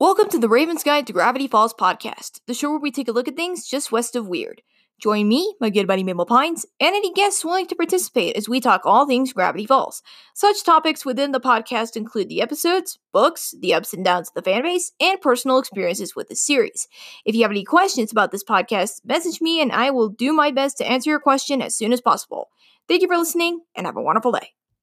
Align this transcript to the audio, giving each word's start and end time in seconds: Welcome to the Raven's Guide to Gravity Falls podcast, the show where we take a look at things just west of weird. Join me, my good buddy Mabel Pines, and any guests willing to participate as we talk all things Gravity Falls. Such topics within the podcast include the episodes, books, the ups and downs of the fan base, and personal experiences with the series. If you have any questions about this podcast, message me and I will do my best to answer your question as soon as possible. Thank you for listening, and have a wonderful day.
Welcome 0.00 0.28
to 0.28 0.38
the 0.38 0.48
Raven's 0.48 0.84
Guide 0.84 1.08
to 1.08 1.12
Gravity 1.12 1.48
Falls 1.48 1.74
podcast, 1.74 2.38
the 2.46 2.54
show 2.54 2.70
where 2.70 2.78
we 2.78 2.92
take 2.92 3.08
a 3.08 3.12
look 3.12 3.26
at 3.26 3.34
things 3.34 3.66
just 3.66 3.90
west 3.90 4.14
of 4.14 4.28
weird. 4.28 4.62
Join 5.00 5.26
me, 5.26 5.56
my 5.60 5.70
good 5.70 5.88
buddy 5.88 6.04
Mabel 6.04 6.24
Pines, 6.24 6.64
and 6.78 6.94
any 6.94 7.12
guests 7.12 7.44
willing 7.44 7.66
to 7.66 7.74
participate 7.74 8.36
as 8.36 8.48
we 8.48 8.60
talk 8.60 8.82
all 8.84 9.08
things 9.08 9.32
Gravity 9.32 9.66
Falls. 9.66 10.00
Such 10.34 10.62
topics 10.62 11.04
within 11.04 11.32
the 11.32 11.40
podcast 11.40 11.96
include 11.96 12.28
the 12.28 12.40
episodes, 12.40 13.00
books, 13.12 13.56
the 13.58 13.74
ups 13.74 13.92
and 13.92 14.04
downs 14.04 14.28
of 14.28 14.34
the 14.34 14.48
fan 14.48 14.62
base, 14.62 14.92
and 15.00 15.20
personal 15.20 15.58
experiences 15.58 16.14
with 16.14 16.28
the 16.28 16.36
series. 16.36 16.86
If 17.24 17.34
you 17.34 17.42
have 17.42 17.50
any 17.50 17.64
questions 17.64 18.12
about 18.12 18.30
this 18.30 18.44
podcast, 18.44 19.04
message 19.04 19.40
me 19.40 19.60
and 19.60 19.72
I 19.72 19.90
will 19.90 20.10
do 20.10 20.32
my 20.32 20.52
best 20.52 20.78
to 20.78 20.88
answer 20.88 21.10
your 21.10 21.18
question 21.18 21.60
as 21.60 21.74
soon 21.74 21.92
as 21.92 22.00
possible. 22.00 22.50
Thank 22.86 23.02
you 23.02 23.08
for 23.08 23.16
listening, 23.16 23.62
and 23.74 23.84
have 23.84 23.96
a 23.96 24.02
wonderful 24.02 24.30
day. 24.30 24.52